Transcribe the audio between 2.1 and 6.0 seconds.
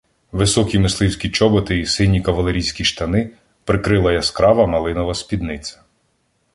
кавалерійські штани прикрила яскрава малинова спідниця.